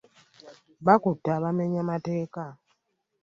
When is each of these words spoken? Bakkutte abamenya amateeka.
Bakkutte 0.85 1.29
abamenya 1.37 1.79
amateeka. 1.83 2.45